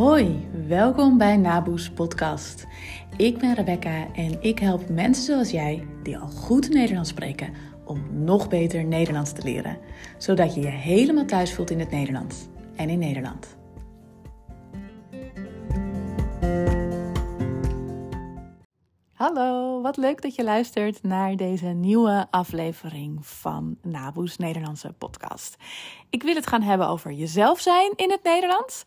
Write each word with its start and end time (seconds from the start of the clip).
Hoi, 0.00 0.48
welkom 0.66 1.18
bij 1.18 1.36
Naboes 1.36 1.90
Podcast. 1.90 2.66
Ik 3.16 3.38
ben 3.38 3.54
Rebecca 3.54 4.12
en 4.14 4.42
ik 4.42 4.58
help 4.58 4.88
mensen 4.88 5.24
zoals 5.24 5.50
jij, 5.50 5.86
die 6.02 6.18
al 6.18 6.28
goed 6.28 6.68
Nederlands 6.68 7.08
spreken, 7.08 7.54
om 7.84 8.24
nog 8.24 8.48
beter 8.48 8.84
Nederlands 8.84 9.32
te 9.32 9.42
leren. 9.42 9.78
Zodat 10.18 10.54
je 10.54 10.60
je 10.60 10.66
helemaal 10.66 11.24
thuis 11.24 11.54
voelt 11.54 11.70
in 11.70 11.78
het 11.78 11.90
Nederlands 11.90 12.36
en 12.76 12.88
in 12.88 12.98
Nederland. 12.98 13.56
Hallo, 19.12 19.80
wat 19.80 19.96
leuk 19.96 20.22
dat 20.22 20.34
je 20.34 20.44
luistert 20.44 21.02
naar 21.02 21.36
deze 21.36 21.66
nieuwe 21.66 22.26
aflevering 22.30 23.26
van 23.26 23.78
Naboes 23.82 24.36
Nederlandse 24.36 24.92
podcast. 24.92 25.56
Ik 26.10 26.22
wil 26.22 26.34
het 26.34 26.46
gaan 26.46 26.62
hebben 26.62 26.88
over 26.88 27.12
jezelf 27.12 27.60
zijn 27.60 27.92
in 27.96 28.10
het 28.10 28.22
Nederlands. 28.22 28.84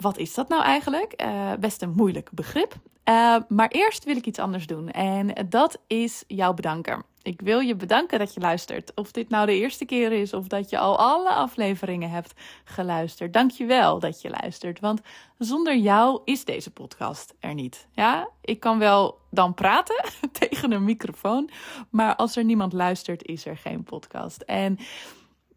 Wat 0.00 0.18
is 0.18 0.34
dat 0.34 0.48
nou 0.48 0.62
eigenlijk? 0.62 1.22
Uh, 1.22 1.52
best 1.60 1.82
een 1.82 1.92
moeilijk 1.92 2.30
begrip. 2.32 2.74
Uh, 3.08 3.36
maar 3.48 3.68
eerst 3.68 4.04
wil 4.04 4.16
ik 4.16 4.26
iets 4.26 4.38
anders 4.38 4.66
doen 4.66 4.90
en 4.90 5.46
dat 5.48 5.80
is 5.86 6.24
jou 6.26 6.54
bedanken. 6.54 7.04
Ik 7.22 7.40
wil 7.40 7.60
je 7.60 7.76
bedanken 7.76 8.18
dat 8.18 8.34
je 8.34 8.40
luistert. 8.40 8.92
Of 8.94 9.12
dit 9.12 9.28
nou 9.28 9.46
de 9.46 9.58
eerste 9.58 9.84
keer 9.84 10.12
is 10.12 10.32
of 10.32 10.46
dat 10.46 10.70
je 10.70 10.78
al 10.78 10.98
alle 10.98 11.28
afleveringen 11.28 12.10
hebt 12.10 12.34
geluisterd. 12.64 13.32
Dank 13.32 13.50
je 13.50 13.64
wel 13.64 13.98
dat 13.98 14.22
je 14.22 14.30
luistert, 14.30 14.80
want 14.80 15.00
zonder 15.38 15.76
jou 15.76 16.20
is 16.24 16.44
deze 16.44 16.70
podcast 16.70 17.34
er 17.40 17.54
niet. 17.54 17.86
Ja, 17.92 18.28
ik 18.40 18.60
kan 18.60 18.78
wel 18.78 19.18
dan 19.30 19.54
praten 19.54 20.04
tegen 20.38 20.72
een 20.72 20.84
microfoon, 20.84 21.50
maar 21.90 22.16
als 22.16 22.36
er 22.36 22.44
niemand 22.44 22.72
luistert 22.72 23.26
is 23.26 23.46
er 23.46 23.56
geen 23.56 23.82
podcast. 23.82 24.42
En 24.42 24.78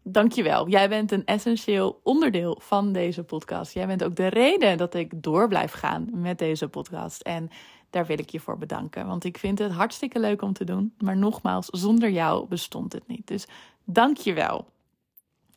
Dankjewel. 0.04 0.68
Jij 0.68 0.88
bent 0.88 1.12
een 1.12 1.24
essentieel 1.24 2.00
onderdeel 2.02 2.58
van 2.60 2.92
deze 2.92 3.22
podcast. 3.22 3.72
Jij 3.72 3.86
bent 3.86 4.04
ook 4.04 4.16
de 4.16 4.26
reden 4.26 4.78
dat 4.78 4.94
ik 4.94 5.22
door 5.22 5.48
blijf 5.48 5.72
gaan 5.72 6.08
met 6.12 6.38
deze 6.38 6.68
podcast. 6.68 7.20
En 7.20 7.50
daar 7.90 8.06
wil 8.06 8.18
ik 8.18 8.30
je 8.30 8.40
voor 8.40 8.58
bedanken. 8.58 9.06
Want 9.06 9.24
ik 9.24 9.38
vind 9.38 9.58
het 9.58 9.72
hartstikke 9.72 10.18
leuk 10.18 10.42
om 10.42 10.52
te 10.52 10.64
doen. 10.64 10.94
Maar 10.98 11.16
nogmaals, 11.16 11.66
zonder 11.66 12.10
jou 12.10 12.46
bestond 12.48 12.92
het 12.92 13.06
niet. 13.06 13.26
Dus 13.26 13.46
dankjewel. 13.84 14.66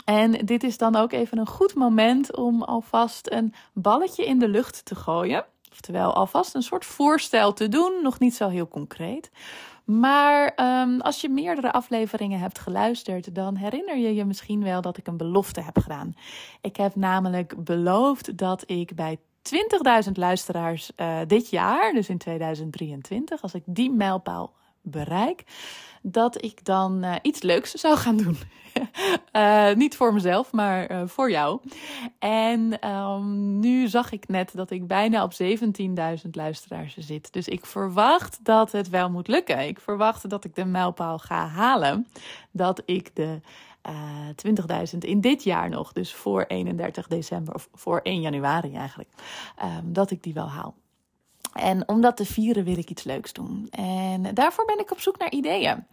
En 0.05 0.31
dit 0.31 0.63
is 0.63 0.77
dan 0.77 0.95
ook 0.95 1.11
even 1.11 1.37
een 1.37 1.47
goed 1.47 1.75
moment 1.75 2.35
om 2.35 2.63
alvast 2.63 3.31
een 3.31 3.53
balletje 3.73 4.25
in 4.25 4.39
de 4.39 4.47
lucht 4.47 4.85
te 4.85 4.95
gooien. 4.95 5.45
Oftewel, 5.71 6.13
alvast 6.13 6.55
een 6.55 6.61
soort 6.61 6.85
voorstel 6.85 7.53
te 7.53 7.69
doen. 7.69 7.99
Nog 8.01 8.19
niet 8.19 8.35
zo 8.35 8.49
heel 8.49 8.67
concreet. 8.67 9.31
Maar 9.85 10.53
um, 10.81 11.01
als 11.01 11.21
je 11.21 11.29
meerdere 11.29 11.71
afleveringen 11.71 12.39
hebt 12.39 12.59
geluisterd, 12.59 13.35
dan 13.35 13.55
herinner 13.55 13.97
je 13.97 14.15
je 14.15 14.25
misschien 14.25 14.63
wel 14.63 14.81
dat 14.81 14.97
ik 14.97 15.07
een 15.07 15.17
belofte 15.17 15.61
heb 15.61 15.77
gedaan. 15.77 16.13
Ik 16.61 16.75
heb 16.75 16.95
namelijk 16.95 17.63
beloofd 17.63 18.37
dat 18.37 18.63
ik 18.65 18.95
bij 18.95 19.17
20.000 20.05 20.11
luisteraars 20.13 20.91
uh, 20.97 21.19
dit 21.27 21.49
jaar, 21.49 21.93
dus 21.93 22.09
in 22.09 22.17
2023, 22.17 23.41
als 23.41 23.53
ik 23.53 23.63
die 23.65 23.91
mijlpaal 23.91 24.53
bereik, 24.85 25.43
dat 26.01 26.43
ik 26.43 26.65
dan 26.65 27.03
uh, 27.03 27.15
iets 27.21 27.41
leuks 27.41 27.71
zou 27.71 27.97
gaan 27.97 28.17
doen. 28.17 28.37
uh, 29.33 29.73
niet 29.83 29.95
voor 29.95 30.13
mezelf, 30.13 30.51
maar 30.51 30.91
uh, 30.91 31.01
voor 31.05 31.31
jou. 31.31 31.59
En 32.19 32.89
um, 32.89 33.59
nu 33.59 33.87
zag 33.87 34.11
ik 34.11 34.27
net 34.27 34.51
dat 34.55 34.71
ik 34.71 34.87
bijna 34.87 35.23
op 35.23 35.31
17.000 35.43 36.29
luisteraars 36.31 36.97
zit. 36.97 37.33
Dus 37.33 37.47
ik 37.47 37.65
verwacht 37.65 38.39
dat 38.45 38.71
het 38.71 38.89
wel 38.89 39.09
moet 39.09 39.27
lukken. 39.27 39.67
Ik 39.67 39.79
verwacht 39.79 40.29
dat 40.29 40.43
ik 40.43 40.55
de 40.55 40.65
mijlpaal 40.65 41.19
ga 41.19 41.47
halen. 41.47 42.07
Dat 42.51 42.81
ik 42.85 43.15
de 43.15 43.39
uh, 43.89 44.83
20.000 44.93 44.97
in 44.97 45.21
dit 45.21 45.43
jaar 45.43 45.69
nog, 45.69 45.93
dus 45.93 46.13
voor 46.13 46.43
31 46.47 47.07
december 47.07 47.53
of 47.53 47.69
voor 47.73 47.99
1 48.03 48.21
januari 48.21 48.73
eigenlijk, 48.73 49.09
um, 49.63 49.93
dat 49.93 50.11
ik 50.11 50.23
die 50.23 50.33
wel 50.33 50.49
haal. 50.49 50.75
En 51.55 51.87
om 51.87 52.01
dat 52.01 52.17
te 52.17 52.25
vieren 52.25 52.63
wil 52.63 52.77
ik 52.77 52.89
iets 52.89 53.03
leuks 53.03 53.33
doen. 53.33 53.67
En 53.69 54.33
daarvoor 54.33 54.65
ben 54.65 54.79
ik 54.79 54.91
op 54.91 54.99
zoek 54.99 55.17
naar 55.17 55.31
ideeën. 55.31 55.85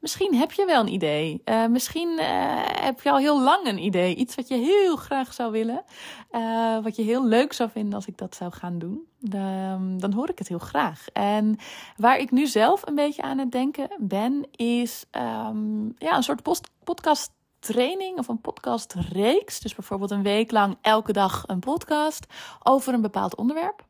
Misschien 0.00 0.34
heb 0.34 0.52
je 0.52 0.64
wel 0.64 0.80
een 0.80 0.92
idee. 0.92 1.42
Uh, 1.44 1.66
misschien 1.66 2.08
uh, 2.08 2.24
heb 2.64 3.00
je 3.00 3.10
al 3.10 3.18
heel 3.18 3.42
lang 3.42 3.66
een 3.66 3.84
idee. 3.84 4.14
Iets 4.14 4.34
wat 4.34 4.48
je 4.48 4.54
heel 4.54 4.96
graag 4.96 5.32
zou 5.32 5.52
willen. 5.52 5.84
Uh, 6.32 6.82
wat 6.82 6.96
je 6.96 7.02
heel 7.02 7.26
leuk 7.26 7.52
zou 7.52 7.70
vinden 7.70 7.94
als 7.94 8.06
ik 8.06 8.18
dat 8.18 8.34
zou 8.34 8.52
gaan 8.52 8.78
doen. 8.78 9.06
Dan, 9.18 9.98
dan 9.98 10.12
hoor 10.12 10.28
ik 10.28 10.38
het 10.38 10.48
heel 10.48 10.58
graag. 10.58 11.06
En 11.12 11.56
waar 11.96 12.18
ik 12.18 12.30
nu 12.30 12.46
zelf 12.46 12.86
een 12.86 12.94
beetje 12.94 13.22
aan 13.22 13.38
het 13.38 13.52
denken 13.52 13.88
ben, 13.98 14.46
is 14.50 15.04
um, 15.12 15.94
ja, 15.98 16.16
een 16.16 16.22
soort 16.22 16.42
post 16.42 16.70
podcast 16.84 17.30
training 17.58 18.18
of 18.18 18.28
een 18.28 18.40
podcastreeks. 18.40 19.60
Dus 19.60 19.74
bijvoorbeeld 19.74 20.10
een 20.10 20.22
week 20.22 20.50
lang 20.50 20.76
elke 20.80 21.12
dag 21.12 21.44
een 21.46 21.60
podcast 21.60 22.26
over 22.62 22.94
een 22.94 23.02
bepaald 23.02 23.36
onderwerp. 23.36 23.84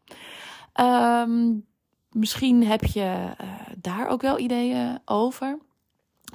Um, 0.80 1.66
misschien 2.10 2.66
heb 2.66 2.84
je 2.84 3.34
uh, 3.40 3.46
daar 3.76 4.08
ook 4.08 4.22
wel 4.22 4.38
ideeën 4.38 4.98
over. 5.04 5.58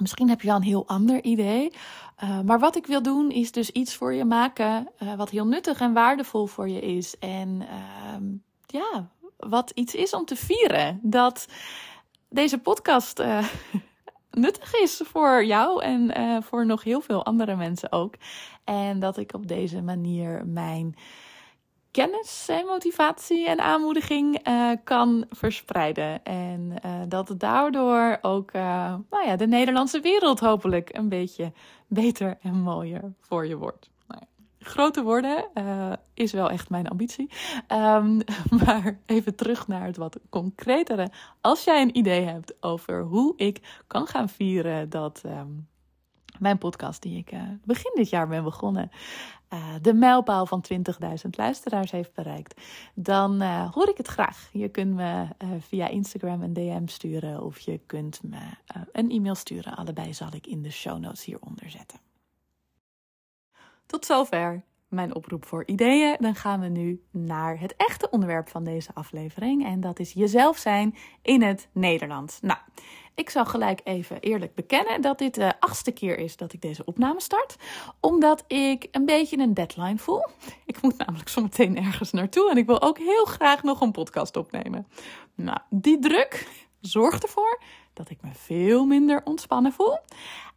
Misschien 0.00 0.28
heb 0.28 0.40
je 0.40 0.46
wel 0.46 0.56
een 0.56 0.62
heel 0.62 0.88
ander 0.88 1.22
idee. 1.24 1.72
Uh, 2.24 2.40
maar 2.40 2.58
wat 2.58 2.76
ik 2.76 2.86
wil 2.86 3.02
doen 3.02 3.30
is 3.30 3.52
dus 3.52 3.70
iets 3.70 3.94
voor 3.94 4.14
je 4.14 4.24
maken 4.24 4.88
uh, 5.02 5.14
wat 5.14 5.30
heel 5.30 5.46
nuttig 5.46 5.80
en 5.80 5.92
waardevol 5.92 6.46
voor 6.46 6.68
je 6.68 6.80
is. 6.80 7.18
En 7.18 7.60
uh, 7.60 8.28
ja, 8.66 9.08
wat 9.36 9.70
iets 9.74 9.94
is 9.94 10.14
om 10.14 10.24
te 10.24 10.36
vieren. 10.36 11.00
Dat 11.02 11.46
deze 12.28 12.58
podcast 12.58 13.22
nuttig 14.30 14.74
is 14.74 15.00
voor 15.04 15.44
jou 15.44 15.82
en 15.82 16.12
voor 16.42 16.66
nog 16.66 16.82
heel 16.84 17.00
veel 17.00 17.24
andere 17.24 17.56
mensen 17.56 17.92
ook. 17.92 18.14
En 18.64 18.98
dat 18.98 19.16
ik 19.16 19.34
op 19.34 19.46
deze 19.46 19.82
manier 19.82 20.46
mijn 20.46 20.94
kennis 21.90 22.46
en 22.48 22.66
motivatie 22.66 23.48
en 23.48 23.60
aanmoediging 23.60 24.48
uh, 24.48 24.70
kan 24.84 25.24
verspreiden. 25.30 26.24
En 26.24 26.74
uh, 26.84 26.92
dat 27.08 27.34
daardoor 27.36 28.18
ook 28.22 28.52
uh, 28.52 28.62
nou 29.10 29.26
ja, 29.26 29.36
de 29.36 29.46
Nederlandse 29.46 30.00
wereld 30.00 30.40
hopelijk 30.40 30.96
een 30.96 31.08
beetje 31.08 31.52
beter 31.86 32.38
en 32.42 32.54
mooier 32.54 33.12
voor 33.20 33.46
je 33.46 33.56
wordt. 33.56 33.90
Nou 34.06 34.22
grote 34.58 35.02
woorden 35.02 35.48
is 36.14 36.32
wel 36.32 36.50
echt 36.50 36.70
mijn 36.70 36.88
ambitie. 36.88 37.30
Um, 37.68 38.20
maar 38.64 38.98
even 39.06 39.34
terug 39.34 39.68
naar 39.68 39.86
het 39.86 39.96
wat 39.96 40.18
concretere. 40.30 41.10
Als 41.40 41.64
jij 41.64 41.82
een 41.82 41.96
idee 41.96 42.24
hebt 42.24 42.54
over 42.60 43.02
hoe 43.02 43.32
ik 43.36 43.82
kan 43.86 44.06
gaan 44.06 44.28
vieren 44.28 44.90
dat. 44.90 45.22
Um, 45.26 45.69
mijn 46.38 46.58
podcast 46.58 47.02
die 47.02 47.18
ik 47.18 47.32
uh, 47.32 47.42
begin 47.64 47.92
dit 47.94 48.08
jaar 48.10 48.28
ben 48.28 48.44
begonnen, 48.44 48.90
uh, 49.52 49.74
de 49.82 49.94
mijlpaal 49.94 50.46
van 50.46 50.64
20.000 50.72 50.80
luisteraars 51.30 51.90
heeft 51.90 52.14
bereikt, 52.14 52.60
dan 52.94 53.42
uh, 53.42 53.72
hoor 53.72 53.88
ik 53.88 53.96
het 53.96 54.06
graag. 54.06 54.48
Je 54.52 54.68
kunt 54.68 54.94
me 54.94 55.26
via 55.58 55.88
Instagram 55.88 56.42
een 56.42 56.52
DM 56.52 56.86
sturen 56.86 57.42
of 57.42 57.58
je 57.58 57.80
kunt 57.86 58.20
me 58.22 58.40
een 58.92 59.10
e-mail 59.10 59.34
sturen. 59.34 59.76
Allebei 59.76 60.14
zal 60.14 60.28
ik 60.32 60.46
in 60.46 60.62
de 60.62 60.70
show 60.70 60.98
notes 60.98 61.24
hieronder 61.24 61.70
zetten. 61.70 61.98
Tot 63.86 64.04
zover 64.04 64.62
mijn 64.90 65.14
oproep 65.14 65.44
voor 65.44 65.62
ideeën. 65.66 66.16
Dan 66.18 66.34
gaan 66.34 66.60
we 66.60 66.68
nu 66.68 67.02
naar 67.10 67.60
het 67.60 67.74
echte 67.76 68.10
onderwerp 68.10 68.48
van 68.48 68.64
deze 68.64 68.90
aflevering. 68.94 69.64
En 69.66 69.80
dat 69.80 69.98
is 69.98 70.12
jezelf 70.12 70.56
zijn 70.56 70.94
in 71.22 71.42
het 71.42 71.68
Nederlands. 71.72 72.40
Nou, 72.40 72.58
ik 73.14 73.30
zal 73.30 73.46
gelijk 73.46 73.80
even 73.84 74.20
eerlijk 74.20 74.54
bekennen 74.54 75.00
dat 75.00 75.18
dit 75.18 75.34
de 75.34 75.60
achtste 75.60 75.92
keer 75.92 76.18
is 76.18 76.36
dat 76.36 76.52
ik 76.52 76.60
deze 76.60 76.84
opname 76.84 77.20
start. 77.20 77.56
Omdat 78.00 78.44
ik 78.46 78.88
een 78.90 79.04
beetje 79.04 79.38
een 79.38 79.54
deadline 79.54 79.98
voel. 79.98 80.26
Ik 80.66 80.82
moet 80.82 80.98
namelijk 80.98 81.28
zometeen 81.28 81.76
ergens 81.76 82.10
naartoe 82.10 82.50
en 82.50 82.56
ik 82.56 82.66
wil 82.66 82.82
ook 82.82 82.98
heel 82.98 83.24
graag 83.24 83.62
nog 83.62 83.80
een 83.80 83.92
podcast 83.92 84.36
opnemen. 84.36 84.86
Nou, 85.34 85.58
die 85.70 85.98
druk 85.98 86.48
zorgt 86.80 87.22
ervoor 87.22 87.60
dat 87.92 88.10
ik 88.10 88.18
me 88.22 88.30
veel 88.32 88.86
minder 88.86 89.20
ontspannen 89.24 89.72
voel. 89.72 89.98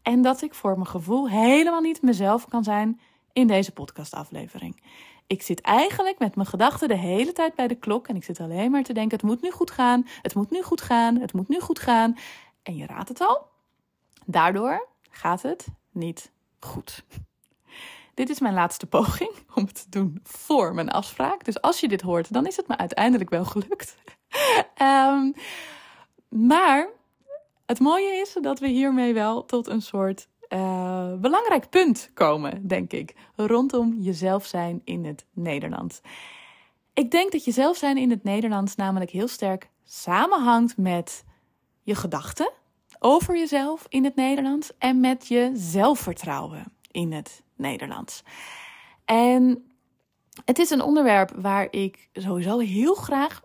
En 0.01 0.21
dat 0.21 0.41
ik 0.41 0.53
voor 0.53 0.73
mijn 0.73 0.87
gevoel 0.87 1.29
helemaal 1.29 1.81
niet 1.81 2.01
mezelf 2.01 2.47
kan 2.47 2.63
zijn 2.63 2.99
in 3.33 3.47
deze 3.47 3.71
podcastaflevering. 3.71 4.81
Ik 5.27 5.41
zit 5.41 5.61
eigenlijk 5.61 6.19
met 6.19 6.35
mijn 6.35 6.47
gedachten 6.47 6.87
de 6.87 6.97
hele 6.97 7.31
tijd 7.31 7.55
bij 7.55 7.67
de 7.67 7.75
klok 7.75 8.07
en 8.07 8.15
ik 8.15 8.23
zit 8.23 8.39
alleen 8.39 8.71
maar 8.71 8.83
te 8.83 8.93
denken: 8.93 9.17
het 9.17 9.25
moet 9.27 9.41
nu 9.41 9.51
goed 9.51 9.71
gaan, 9.71 10.07
het 10.21 10.35
moet 10.35 10.51
nu 10.51 10.61
goed 10.61 10.81
gaan, 10.81 11.19
het 11.19 11.33
moet 11.33 11.47
nu 11.47 11.59
goed 11.59 11.79
gaan. 11.79 12.17
En 12.63 12.75
je 12.75 12.85
raadt 12.85 13.09
het 13.09 13.21
al, 13.21 13.47
daardoor 14.25 14.87
gaat 15.09 15.41
het 15.41 15.67
niet 15.91 16.31
goed. 16.59 17.03
Dit 18.13 18.29
is 18.29 18.39
mijn 18.39 18.53
laatste 18.53 18.85
poging 18.85 19.31
om 19.55 19.65
het 19.65 19.75
te 19.75 19.89
doen 19.89 20.19
voor 20.23 20.73
mijn 20.73 20.89
afspraak. 20.89 21.45
Dus 21.45 21.61
als 21.61 21.79
je 21.79 21.87
dit 21.87 22.01
hoort, 22.01 22.33
dan 22.33 22.47
is 22.47 22.55
het 22.55 22.67
me 22.67 22.77
uiteindelijk 22.77 23.29
wel 23.29 23.45
gelukt. 23.45 23.95
um, 24.81 25.33
maar 26.49 26.87
het 27.65 27.79
mooie 27.79 28.13
is 28.13 28.37
dat 28.41 28.59
we 28.59 28.67
hiermee 28.67 29.13
wel 29.13 29.45
tot 29.45 29.67
een 29.67 29.81
soort 29.81 30.27
uh, 30.53 31.13
belangrijk 31.13 31.69
punt 31.69 32.09
komen, 32.13 32.67
denk 32.67 32.91
ik, 32.91 33.15
rondom 33.35 33.93
jezelf 33.99 34.45
zijn 34.45 34.81
in 34.83 35.05
het 35.05 35.25
Nederlands. 35.33 36.01
Ik 36.93 37.11
denk 37.11 37.31
dat 37.31 37.45
jezelf 37.45 37.77
zijn 37.77 37.97
in 37.97 38.09
het 38.09 38.23
Nederlands 38.23 38.75
namelijk 38.75 39.11
heel 39.11 39.27
sterk 39.27 39.69
samenhangt 39.83 40.77
met 40.77 41.23
je 41.81 41.95
gedachten 41.95 42.51
over 42.99 43.37
jezelf 43.37 43.85
in 43.89 44.03
het 44.03 44.15
Nederlands 44.15 44.71
en 44.77 44.99
met 44.99 45.27
je 45.27 45.51
zelfvertrouwen 45.53 46.63
in 46.91 47.11
het 47.11 47.43
Nederlands. 47.55 48.23
En 49.05 49.73
het 50.45 50.59
is 50.59 50.69
een 50.69 50.81
onderwerp 50.81 51.31
waar 51.35 51.67
ik 51.71 52.09
sowieso 52.13 52.59
heel 52.59 52.95
graag 52.95 53.42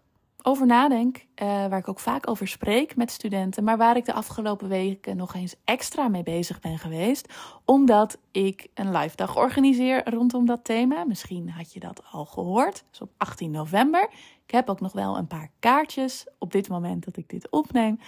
over 0.49 0.67
nadenk, 0.67 1.17
uh, 1.17 1.47
waar 1.47 1.79
ik 1.79 1.89
ook 1.89 2.01
vaak 2.01 2.29
over 2.29 2.49
spreek 2.49 2.97
met 2.97 3.11
studenten, 3.11 3.65
maar 3.65 3.77
waar 3.77 3.97
ik 3.97 4.05
de 4.05 4.13
afgelopen 4.13 4.69
weken 4.69 5.17
nog 5.17 5.35
eens 5.35 5.55
extra 5.65 6.09
mee 6.09 6.23
bezig 6.23 6.61
ben 6.61 6.79
geweest, 6.79 7.33
omdat 7.65 8.19
ik 8.31 8.67
een 8.75 8.97
live 8.97 9.17
dag 9.17 9.37
organiseer 9.37 10.11
rondom 10.11 10.47
dat 10.47 10.65
thema. 10.65 11.05
Misschien 11.05 11.51
had 11.51 11.73
je 11.73 11.81
dat 11.81 12.03
al 12.11 12.25
gehoord, 12.25 12.85
dus 12.91 13.01
op 13.01 13.11
18 13.17 13.51
november. 13.51 14.09
Ik 14.45 14.51
heb 14.51 14.71
ook 14.71 14.81
nog 14.81 14.93
wel 14.93 15.17
een 15.17 15.27
paar 15.27 15.51
kaartjes 15.59 16.27
op 16.39 16.53
dit 16.53 16.69
moment 16.69 17.05
dat 17.05 17.17
ik 17.17 17.29
dit 17.29 17.51
opneem. 17.51 17.99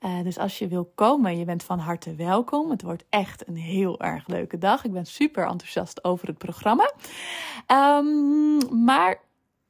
Uh, 0.00 0.22
dus 0.22 0.38
als 0.38 0.58
je 0.58 0.68
wil 0.68 0.92
komen, 0.94 1.38
je 1.38 1.44
bent 1.44 1.62
van 1.62 1.78
harte 1.78 2.14
welkom. 2.14 2.70
Het 2.70 2.82
wordt 2.82 3.04
echt 3.08 3.48
een 3.48 3.56
heel 3.56 4.00
erg 4.00 4.26
leuke 4.26 4.58
dag. 4.58 4.84
Ik 4.84 4.92
ben 4.92 5.06
super 5.06 5.46
enthousiast 5.46 6.04
over 6.04 6.28
het 6.28 6.38
programma. 6.38 6.92
Um, 7.66 8.84
maar 8.84 9.20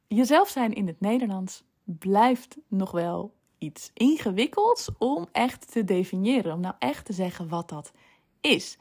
jezelf 0.07 0.49
zijn 0.49 0.73
in 0.73 0.87
het 0.87 0.99
Nederlands 0.99 1.63
blijft 1.99 2.57
nog 2.67 2.91
wel 2.91 3.33
iets 3.57 3.91
ingewikkelds 3.93 4.89
om 4.97 5.27
echt 5.31 5.71
te 5.71 5.83
definiëren. 5.83 6.53
Om 6.53 6.59
nou 6.59 6.75
echt 6.79 7.05
te 7.05 7.13
zeggen 7.13 7.47
wat 7.47 7.69
dat 7.69 7.91
is. 8.41 8.77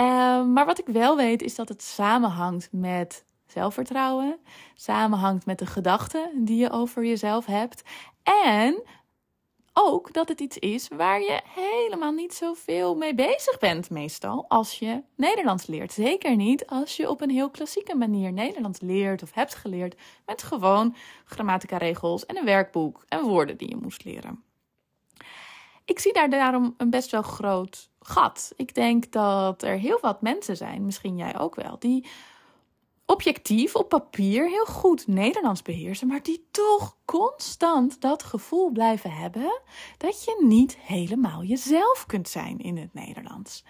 Uh, 0.00 0.44
maar 0.44 0.66
wat 0.66 0.78
ik 0.78 0.86
wel 0.86 1.16
weet 1.16 1.42
is 1.42 1.54
dat 1.54 1.68
het 1.68 1.82
samenhangt 1.82 2.68
met 2.72 3.24
zelfvertrouwen, 3.46 4.38
samenhangt 4.74 5.46
met 5.46 5.58
de 5.58 5.66
gedachten 5.66 6.44
die 6.44 6.56
je 6.56 6.70
over 6.70 7.04
jezelf 7.04 7.46
hebt 7.46 7.82
en 8.22 8.82
ook 9.74 10.12
dat 10.12 10.28
het 10.28 10.40
iets 10.40 10.58
is 10.58 10.88
waar 10.88 11.20
je 11.20 11.40
helemaal 11.44 12.12
niet 12.12 12.34
zoveel 12.34 12.96
mee 12.96 13.14
bezig 13.14 13.58
bent, 13.58 13.90
meestal, 13.90 14.44
als 14.48 14.78
je 14.78 15.02
Nederlands 15.16 15.66
leert. 15.66 15.92
Zeker 15.92 16.36
niet 16.36 16.66
als 16.66 16.96
je 16.96 17.10
op 17.10 17.20
een 17.20 17.30
heel 17.30 17.50
klassieke 17.50 17.94
manier 17.94 18.32
Nederlands 18.32 18.80
leert 18.80 19.22
of 19.22 19.32
hebt 19.32 19.54
geleerd 19.54 20.00
met 20.26 20.42
gewoon 20.42 20.94
grammatica-regels 21.24 22.26
en 22.26 22.36
een 22.36 22.44
werkboek 22.44 23.04
en 23.08 23.24
woorden 23.24 23.56
die 23.56 23.68
je 23.68 23.76
moest 23.76 24.04
leren. 24.04 24.42
Ik 25.84 25.98
zie 25.98 26.12
daar 26.12 26.30
daarom 26.30 26.74
een 26.76 26.90
best 26.90 27.10
wel 27.10 27.22
groot 27.22 27.88
gat. 28.00 28.52
Ik 28.56 28.74
denk 28.74 29.12
dat 29.12 29.62
er 29.62 29.78
heel 29.78 29.98
wat 30.00 30.22
mensen 30.22 30.56
zijn, 30.56 30.84
misschien 30.84 31.16
jij 31.16 31.38
ook 31.38 31.54
wel, 31.54 31.78
die 31.78 32.06
objectief 33.06 33.74
op 33.74 33.88
papier 33.88 34.48
heel 34.48 34.66
goed 34.66 35.06
Nederlands 35.06 35.62
beheersen, 35.62 36.06
maar 36.06 36.22
die 36.22 36.48
toch 36.50 36.96
constant 37.04 38.00
dat 38.00 38.22
gevoel 38.22 38.70
blijven 38.70 39.10
hebben 39.10 39.60
dat 39.96 40.24
je 40.24 40.44
niet 40.46 40.76
helemaal 40.76 41.42
jezelf 41.42 42.04
kunt 42.06 42.28
zijn 42.28 42.58
in 42.58 42.76
het 42.76 42.94
Nederlands. 42.94 43.64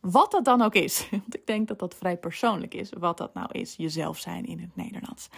Wat 0.00 0.30
dat 0.30 0.44
dan 0.44 0.62
ook 0.62 0.74
is, 0.74 1.08
want 1.10 1.34
ik 1.34 1.46
denk 1.46 1.68
dat 1.68 1.78
dat 1.78 1.94
vrij 1.94 2.16
persoonlijk 2.16 2.74
is, 2.74 2.92
wat 2.98 3.18
dat 3.18 3.34
nou 3.34 3.48
is, 3.52 3.76
jezelf 3.76 4.18
zijn 4.18 4.44
in 4.44 4.58
het 4.60 4.76
Nederlands. 4.76 5.28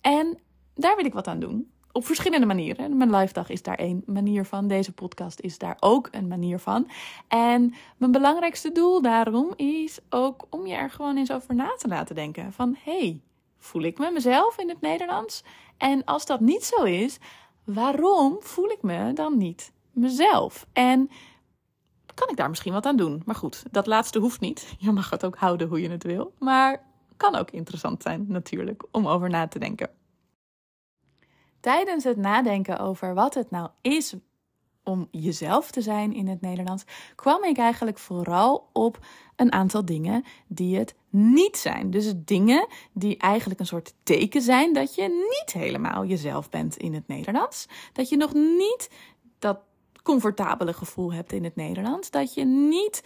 En 0.00 0.38
daar 0.74 0.96
wil 0.96 1.04
ik 1.04 1.12
wat 1.12 1.26
aan 1.26 1.40
doen 1.40 1.72
op 1.94 2.06
verschillende 2.06 2.46
manieren. 2.46 2.96
Mijn 2.96 3.14
live 3.14 3.32
dag 3.32 3.48
is 3.48 3.62
daar 3.62 3.78
één 3.78 4.02
manier 4.06 4.44
van. 4.44 4.68
Deze 4.68 4.92
podcast 4.92 5.40
is 5.40 5.58
daar 5.58 5.76
ook 5.80 6.08
een 6.10 6.28
manier 6.28 6.58
van. 6.58 6.90
En 7.28 7.74
mijn 7.96 8.12
belangrijkste 8.12 8.72
doel 8.72 9.02
daarom 9.02 9.52
is 9.56 9.98
ook 10.10 10.46
om 10.50 10.66
je 10.66 10.74
er 10.74 10.90
gewoon 10.90 11.16
eens 11.16 11.32
over 11.32 11.54
na 11.54 11.74
te 11.78 11.88
laten 11.88 12.14
denken. 12.14 12.52
Van 12.52 12.76
hey, 12.82 13.20
voel 13.58 13.82
ik 13.82 13.98
me 13.98 14.10
mezelf 14.10 14.58
in 14.58 14.68
het 14.68 14.80
Nederlands? 14.80 15.44
En 15.76 16.04
als 16.04 16.26
dat 16.26 16.40
niet 16.40 16.64
zo 16.64 16.82
is, 16.82 17.18
waarom 17.64 18.36
voel 18.40 18.68
ik 18.68 18.82
me 18.82 19.12
dan 19.12 19.38
niet 19.38 19.72
mezelf? 19.90 20.66
En 20.72 21.10
kan 22.14 22.28
ik 22.28 22.36
daar 22.36 22.48
misschien 22.48 22.72
wat 22.72 22.86
aan 22.86 22.96
doen? 22.96 23.22
Maar 23.24 23.34
goed, 23.34 23.62
dat 23.70 23.86
laatste 23.86 24.18
hoeft 24.18 24.40
niet. 24.40 24.74
Je 24.78 24.92
mag 24.92 25.10
het 25.10 25.24
ook 25.24 25.36
houden 25.36 25.68
hoe 25.68 25.80
je 25.80 25.90
het 25.90 26.04
wil. 26.04 26.32
Maar 26.38 26.82
kan 27.16 27.34
ook 27.34 27.50
interessant 27.50 28.02
zijn 28.02 28.24
natuurlijk 28.28 28.84
om 28.90 29.08
over 29.08 29.30
na 29.30 29.48
te 29.48 29.58
denken 29.58 29.90
tijdens 31.64 32.04
het 32.04 32.16
nadenken 32.16 32.78
over 32.78 33.14
wat 33.14 33.34
het 33.34 33.50
nou 33.50 33.68
is 33.80 34.14
om 34.82 35.08
jezelf 35.10 35.70
te 35.70 35.80
zijn 35.80 36.14
in 36.14 36.28
het 36.28 36.40
Nederlands, 36.40 36.84
kwam 37.14 37.44
ik 37.44 37.56
eigenlijk 37.58 37.98
vooral 37.98 38.68
op 38.72 38.98
een 39.36 39.52
aantal 39.52 39.84
dingen 39.84 40.24
die 40.46 40.78
het 40.78 40.94
niet 41.10 41.56
zijn. 41.56 41.90
Dus 41.90 42.12
dingen 42.16 42.66
die 42.92 43.16
eigenlijk 43.16 43.60
een 43.60 43.66
soort 43.66 43.94
teken 44.02 44.42
zijn 44.42 44.72
dat 44.72 44.94
je 44.94 45.02
niet 45.02 45.62
helemaal 45.62 46.04
jezelf 46.04 46.48
bent 46.48 46.76
in 46.76 46.94
het 46.94 47.08
Nederlands. 47.08 47.66
Dat 47.92 48.08
je 48.08 48.16
nog 48.16 48.32
niet 48.34 48.90
dat 49.38 49.58
comfortabele 50.02 50.72
gevoel 50.72 51.12
hebt 51.12 51.32
in 51.32 51.44
het 51.44 51.56
Nederlands. 51.56 52.10
Dat 52.10 52.34
je 52.34 52.44
niet 52.44 53.02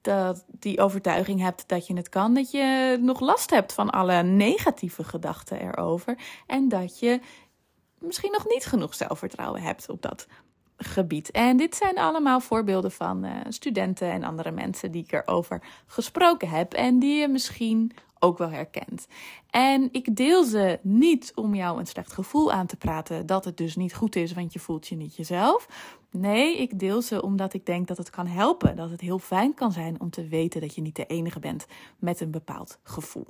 dat 0.00 0.44
die 0.46 0.80
overtuiging 0.80 1.40
hebt 1.40 1.68
dat 1.68 1.86
je 1.86 1.94
het 1.94 2.08
kan, 2.08 2.34
dat 2.34 2.50
je 2.50 2.98
nog 3.00 3.20
last 3.20 3.50
hebt 3.50 3.72
van 3.72 3.90
alle 3.90 4.22
negatieve 4.22 5.04
gedachten 5.04 5.60
erover 5.60 6.18
en 6.46 6.68
dat 6.68 6.98
je 6.98 7.20
misschien 8.00 8.32
nog 8.32 8.46
niet 8.48 8.66
genoeg 8.66 8.94
zelfvertrouwen 8.94 9.62
hebt 9.62 9.88
op 9.88 10.02
dat 10.02 10.26
gebied. 10.76 11.30
En 11.30 11.56
dit 11.56 11.76
zijn 11.76 11.98
allemaal 11.98 12.40
voorbeelden 12.40 12.92
van 12.92 13.24
uh, 13.24 13.32
studenten 13.48 14.10
en 14.10 14.24
andere 14.24 14.50
mensen 14.50 14.90
die 14.90 15.02
ik 15.02 15.12
erover 15.12 15.62
gesproken 15.86 16.48
heb 16.48 16.72
en 16.72 16.98
die 16.98 17.20
je 17.20 17.28
misschien 17.28 17.92
ook 18.18 18.38
wel 18.38 18.50
herkent. 18.50 19.06
En 19.50 19.88
ik 19.92 20.16
deel 20.16 20.44
ze 20.44 20.78
niet 20.82 21.32
om 21.34 21.54
jou 21.54 21.78
een 21.78 21.86
slecht 21.86 22.12
gevoel 22.12 22.52
aan 22.52 22.66
te 22.66 22.76
praten 22.76 23.26
dat 23.26 23.44
het 23.44 23.56
dus 23.56 23.76
niet 23.76 23.94
goed 23.94 24.16
is, 24.16 24.32
want 24.32 24.52
je 24.52 24.58
voelt 24.58 24.88
je 24.88 24.96
niet 24.96 25.16
jezelf. 25.16 25.68
Nee, 26.10 26.58
ik 26.58 26.78
deel 26.78 27.02
ze 27.02 27.22
omdat 27.22 27.54
ik 27.54 27.66
denk 27.66 27.88
dat 27.88 27.96
het 27.96 28.10
kan 28.10 28.26
helpen, 28.26 28.76
dat 28.76 28.90
het 28.90 29.00
heel 29.00 29.18
fijn 29.18 29.54
kan 29.54 29.72
zijn 29.72 30.00
om 30.00 30.10
te 30.10 30.28
weten 30.28 30.60
dat 30.60 30.74
je 30.74 30.80
niet 30.80 30.96
de 30.96 31.06
enige 31.06 31.40
bent 31.40 31.66
met 31.98 32.20
een 32.20 32.30
bepaald 32.30 32.78
gevoel. 32.82 33.26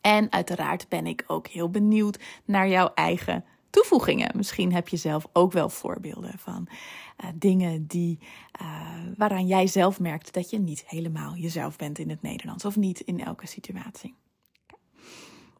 En 0.00 0.32
uiteraard 0.32 0.88
ben 0.88 1.06
ik 1.06 1.24
ook 1.26 1.46
heel 1.46 1.70
benieuwd 1.70 2.18
naar 2.44 2.68
jouw 2.68 2.90
eigen 2.94 3.44
toevoegingen. 3.72 4.30
Misschien 4.36 4.72
heb 4.72 4.88
je 4.88 4.96
zelf 4.96 5.26
ook 5.32 5.52
wel 5.52 5.68
voorbeelden 5.68 6.38
van 6.38 6.68
uh, 6.70 7.30
dingen 7.34 7.86
die, 7.86 8.18
uh, 8.62 8.88
waaraan 9.16 9.46
jij 9.46 9.66
zelf 9.66 10.00
merkt 10.00 10.32
dat 10.32 10.50
je 10.50 10.58
niet 10.58 10.84
helemaal 10.86 11.36
jezelf 11.36 11.76
bent 11.76 11.98
in 11.98 12.10
het 12.10 12.22
Nederlands 12.22 12.64
of 12.64 12.76
niet 12.76 13.00
in 13.00 13.24
elke 13.24 13.46
situatie. 13.46 14.14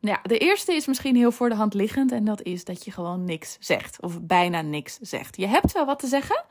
Ja, 0.00 0.20
de 0.23 0.38
eerste 0.38 0.75
is 0.75 0.87
misschien 0.87 1.17
heel 1.17 1.32
voor 1.32 1.49
de 1.49 1.55
hand 1.55 1.75
liggend 1.75 2.12
en 2.12 2.25
dat 2.25 2.43
is 2.43 2.64
dat 2.64 2.85
je 2.85 2.91
gewoon 2.91 3.25
niks 3.25 3.56
zegt 3.61 4.03
of 4.03 4.23
bijna 4.23 4.61
niks 4.61 4.99
zegt. 5.00 5.37
Je 5.37 5.47
hebt 5.47 5.73
wel 5.73 5.87
wat 5.87 5.99
te 5.99 6.06
zeggen 6.06 6.44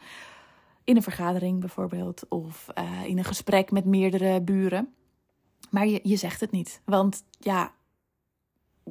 in 0.84 0.96
een 0.96 1.04
vergadering 1.04 1.60
bijvoorbeeld 1.60 2.25
of 2.30 2.68
uh, 2.78 3.06
in 3.06 3.18
een 3.18 3.24
gesprek 3.24 3.72
met 3.72 3.86
meerdere 3.86 4.42
buren, 4.42 4.94
maar 5.69 5.88
je, 5.88 6.00
je 6.04 6.16
zegt 6.16 6.40
het 6.40 6.52
niet. 6.52 6.81
Want 6.86 7.24
ja, 7.40 7.74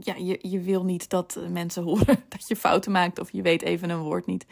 ja, 0.01 0.15
je, 0.15 0.39
je 0.43 0.61
wil 0.61 0.85
niet 0.85 1.09
dat 1.09 1.39
mensen 1.49 1.83
horen 1.91 2.25
dat 2.29 2.49
je 2.49 2.57
fouten 2.57 2.93
maakt 2.93 3.19
of 3.19 3.33
je 3.33 3.43
weet 3.43 3.63
even 3.63 3.91
een 3.91 4.03
woord 4.03 4.27
niet. 4.27 4.47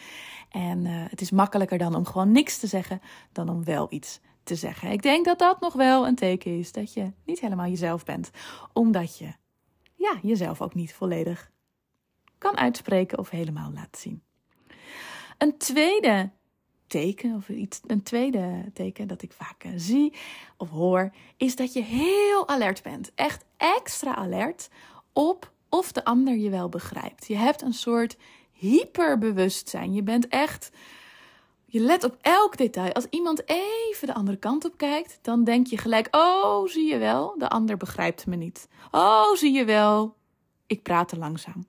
En 0.51 0.85
uh, 0.85 1.05
het 1.09 1.21
is 1.21 1.31
makkelijker 1.31 1.79
dan 1.79 1.95
om 1.95 2.05
gewoon 2.05 2.33
niks 2.33 2.59
te 2.59 2.67
zeggen 2.67 3.01
dan 3.33 3.49
om 3.49 3.65
wel 3.65 3.87
iets 3.91 4.21
te 4.43 4.55
zeggen. 4.55 4.91
Ik 4.91 5.03
denk 5.03 5.25
dat 5.25 5.39
dat 5.39 5.61
nog 5.61 5.73
wel 5.73 6.07
een 6.07 6.15
teken 6.15 6.59
is 6.59 6.73
dat 6.73 6.93
je 6.93 7.13
niet 7.25 7.41
helemaal 7.41 7.69
jezelf 7.69 8.05
bent, 8.05 8.31
omdat 8.73 9.19
je 9.19 9.33
ja, 9.95 10.19
jezelf 10.23 10.61
ook 10.61 10.75
niet 10.75 10.95
volledig 10.95 11.51
kan 12.39 12.57
uitspreken 12.57 13.19
of 13.19 13.31
helemaal 13.31 13.73
laat 13.73 13.99
zien. 13.99 14.23
Een 15.39 15.59
tweede 15.59 16.31
teken, 16.87 17.35
of 17.35 17.49
iets, 17.49 17.81
een 17.87 18.03
tweede 18.03 18.71
teken 18.73 19.09
dat 19.09 19.23
ik 19.23 19.33
vaak 19.33 19.65
uh, 19.65 19.73
zie 19.77 20.15
of 20.57 20.71
hoor, 20.71 21.11
is 21.37 21.57
dat 21.57 21.73
je 21.73 21.83
heel 21.83 22.49
alert 22.49 22.83
bent. 22.83 23.13
Echt 23.15 23.45
extra 23.57 24.15
alert 24.15 24.71
op 25.13 25.53
of 25.69 25.93
de 25.93 26.05
ander 26.05 26.37
je 26.37 26.51
wel 26.51 26.69
begrijpt. 26.69 27.27
Je 27.27 27.37
hebt 27.37 27.63
een 27.63 27.75
soort 27.75 28.17
hyperbewustzijn. 28.53 29.93
Je 29.93 30.03
bent 30.03 30.29
echt. 30.29 30.71
Je 31.65 31.81
let 31.81 32.05
op 32.05 32.17
elk 32.21 32.57
detail. 32.57 32.93
Als 32.93 33.07
iemand 33.11 33.49
even 33.49 34.07
de 34.07 34.15
andere 34.15 34.37
kant 34.37 34.65
op 34.65 34.77
kijkt, 34.77 35.19
dan 35.23 35.45
denk 35.45 35.67
je 35.67 35.77
gelijk: 35.77 36.09
Oh, 36.11 36.67
zie 36.67 36.89
je 36.89 36.99
wel, 36.99 37.35
de 37.39 37.49
ander 37.49 37.77
begrijpt 37.77 38.27
me 38.27 38.37
niet. 38.37 38.69
Oh, 38.91 39.35
zie 39.35 39.53
je 39.53 39.65
wel, 39.65 40.17
ik 40.67 40.83
praat 40.83 41.09
te 41.09 41.19
langzaam. 41.19 41.67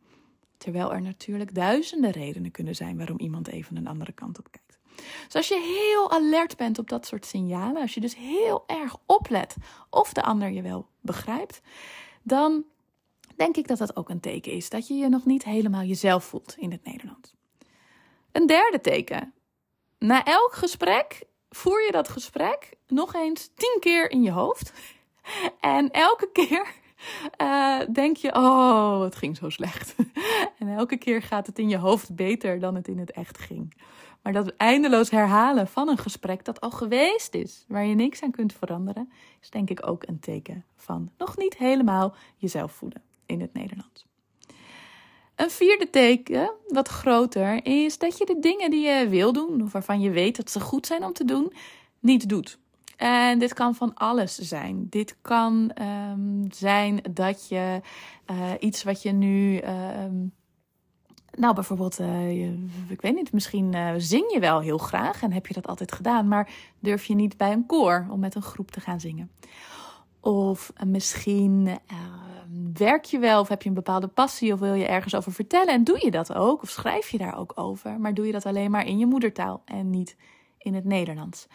Terwijl 0.58 0.94
er 0.94 1.02
natuurlijk 1.02 1.56
duizenden 1.56 2.12
redenen 2.12 2.52
kunnen 2.52 2.76
zijn 2.76 2.98
waarom 2.98 3.20
iemand 3.20 3.48
even 3.48 3.78
een 3.78 3.88
andere 3.88 4.12
kant 4.12 4.40
op 4.40 4.48
kijkt. 4.52 4.80
Dus 5.26 5.36
als 5.36 5.48
je 5.48 5.60
heel 5.60 6.12
alert 6.12 6.58
bent 6.58 6.80
op 6.80 6.90
dat 6.90 7.06
soort 7.06 7.26
signalen, 7.26 7.82
als 7.82 7.94
je 7.94 8.00
dus 8.00 8.16
heel 8.16 8.64
erg 8.68 8.96
oplet 9.06 9.56
of 9.90 10.14
de 10.14 10.24
ander 10.24 10.50
je 10.52 10.62
wel 10.62 10.88
begrijpt, 11.02 11.62
dan 12.24 12.64
denk 13.40 13.58
ik 13.58 13.68
dat 13.68 13.78
dat 13.78 13.96
ook 13.96 14.10
een 14.10 14.20
teken 14.20 14.52
is 14.52 14.70
dat 14.70 14.88
je 14.88 14.94
je 14.94 15.10
nog 15.10 15.26
niet 15.26 15.44
helemaal 15.44 15.84
jezelf 15.84 16.24
voelt 16.24 16.56
in 16.58 16.72
het 16.72 16.84
Nederlands. 16.84 17.34
Een 18.32 18.48
derde 18.48 18.82
teken. 18.82 19.34
Na 20.00 20.26
elk 20.26 20.54
gesprek 20.54 21.24
voer 21.50 21.86
je 21.86 21.92
dat 21.92 22.10
gesprek 22.10 22.74
nog 22.88 23.14
eens 23.14 23.50
tien 23.56 23.78
keer 23.80 24.12
in 24.12 24.24
je 24.24 24.32
hoofd. 24.32 24.72
En 25.60 25.92
elke 25.92 26.30
keer 26.32 26.68
uh, 27.42 27.80
denk 27.94 28.18
je, 28.18 28.36
oh, 28.36 29.02
het 29.02 29.16
ging 29.16 29.38
zo 29.38 29.50
slecht. 29.50 29.96
en 30.60 30.68
elke 30.68 30.98
keer 30.98 31.22
gaat 31.22 31.48
het 31.48 31.60
in 31.60 31.70
je 31.70 31.78
hoofd 31.78 32.16
beter 32.16 32.60
dan 32.60 32.76
het 32.76 32.88
in 32.88 32.98
het 32.98 33.12
echt 33.12 33.38
ging. 33.38 33.74
Maar 34.22 34.34
dat 34.34 34.54
eindeloos 34.58 35.10
herhalen 35.10 35.68
van 35.68 35.90
een 35.90 35.98
gesprek 35.98 36.46
dat 36.46 36.62
al 36.62 36.72
geweest 36.72 37.34
is, 37.34 37.66
waar 37.68 37.86
je 37.86 37.96
niks 37.96 38.24
aan 38.24 38.32
kunt 38.32 38.54
veranderen, 38.54 39.12
is 39.42 39.50
denk 39.50 39.70
ik 39.70 39.88
ook 39.88 40.08
een 40.08 40.20
teken 40.20 40.66
van 40.76 41.12
nog 41.18 41.38
niet 41.38 41.58
helemaal 41.58 42.16
jezelf 42.38 42.72
voelen 42.72 43.09
in 43.30 43.42
het 43.42 43.54
Nederlands. 43.54 44.08
Een 45.36 45.50
vierde 45.50 45.90
teken, 45.90 46.52
wat 46.68 46.88
groter, 46.88 47.66
is 47.66 47.98
dat 47.98 48.18
je 48.18 48.26
de 48.26 48.40
dingen 48.40 48.72
die 48.72 48.88
je 48.88 49.10
wil 49.10 49.34
doen, 49.34 49.62
of 49.62 49.72
waarvan 49.72 50.02
je 50.02 50.10
weet 50.10 50.36
dat 50.36 50.52
ze 50.52 50.60
goed 50.60 50.86
zijn 50.86 51.04
om 51.04 51.14
te 51.14 51.26
doen, 51.26 51.54
niet 52.00 52.30
doet. 52.30 52.60
En 52.98 53.40
dit 53.40 53.54
kan 53.54 53.76
van 53.76 53.94
alles 53.94 54.38
zijn. 54.38 54.88
Dit 54.90 55.18
kan 55.22 55.72
um, 55.82 56.46
zijn 56.52 57.00
dat 57.12 57.48
je 57.48 57.82
uh, 58.32 58.52
iets 58.60 58.84
wat 58.84 59.02
je 59.02 59.12
nu. 59.12 59.62
Uh, 59.62 59.70
nou, 61.32 61.54
bijvoorbeeld, 61.54 62.00
uh, 62.00 62.42
ik 62.90 63.02
weet 63.02 63.16
niet, 63.16 63.32
misschien 63.32 63.74
uh, 63.74 63.92
zing 63.98 64.32
je 64.32 64.40
wel 64.40 64.60
heel 64.60 64.78
graag 64.78 65.22
en 65.22 65.32
heb 65.32 65.48
je 65.48 65.54
dat 65.54 65.68
altijd 65.68 65.92
gedaan, 65.92 66.28
maar 66.28 66.52
durf 66.80 67.06
je 67.06 67.16
niet 67.16 67.38
bij 67.38 67.52
een 67.52 67.66
koor 67.66 68.08
om 68.10 68.20
met 68.20 68.36
een 68.36 68.42
groep 68.42 68.72
te 68.72 68.80
gaan 68.80 69.00
zingen. 69.00 69.32
Of 70.20 70.74
misschien 70.86 71.80
werk 72.74 73.06
je 73.06 73.20
wel 73.20 73.40
of 73.40 73.48
heb 73.48 73.62
je 73.62 73.70
een 73.70 73.76
bepaalde 73.76 74.08
passie 74.08 74.54
of 74.54 74.60
wil 74.60 74.74
je 74.74 74.86
ergens 74.86 75.16
over 75.16 75.32
vertellen 75.32 75.74
en 75.74 75.84
doe 75.84 76.06
je 76.06 76.12
dat 76.12 76.34
ook 76.34 76.62
of 76.62 76.70
schrijf 76.70 77.10
je 77.10 77.18
daar 77.18 77.38
ook 77.38 77.52
over, 77.56 78.00
maar 78.00 78.14
doe 78.14 78.26
je 78.26 78.32
dat 78.32 78.46
alleen 78.46 78.72
maar 78.72 78.86
in 78.86 78.98
je 78.98 79.06
moedertaal 79.06 79.62
en 79.66 79.90
niet 79.90 80.16
in 80.58 80.74
het 80.74 80.86
Nederlands. 80.86 81.48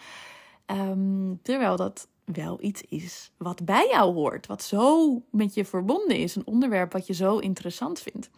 Um, 0.67 1.41
terwijl 1.43 1.77
dat 1.77 2.09
wel 2.25 2.59
iets 2.61 2.83
is 2.83 3.33
wat 3.37 3.65
bij 3.65 3.89
jou 3.91 4.15
hoort, 4.15 4.47
wat 4.47 4.63
zo 4.63 5.23
met 5.31 5.55
je 5.55 5.65
verbonden 5.65 6.17
is, 6.17 6.37
een 6.37 6.47
onderwerp 6.47 6.93
wat 6.93 7.07
je 7.07 7.15
zo 7.15 7.39
interessant 7.39 8.01
vindt. 8.01 8.31